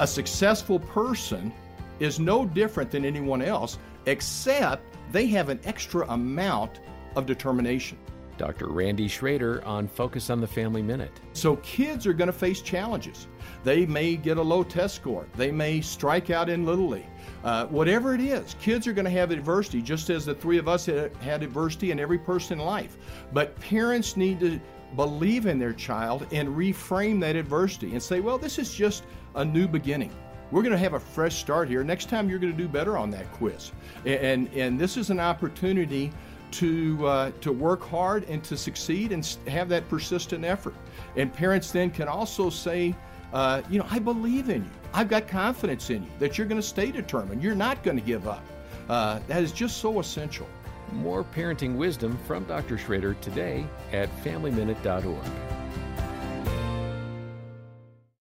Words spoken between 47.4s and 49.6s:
You're not going to give up. Uh, that is